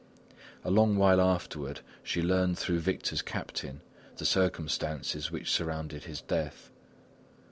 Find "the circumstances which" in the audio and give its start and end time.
4.17-5.51